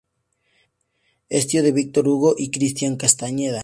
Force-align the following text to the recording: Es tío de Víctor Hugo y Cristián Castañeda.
Es 1.29 1.45
tío 1.45 1.61
de 1.61 1.71
Víctor 1.73 2.07
Hugo 2.07 2.33
y 2.35 2.49
Cristián 2.49 2.95
Castañeda. 2.95 3.59